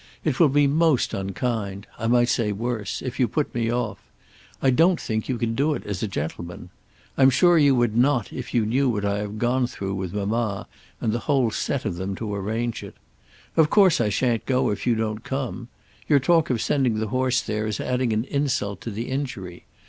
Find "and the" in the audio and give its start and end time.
10.99-11.19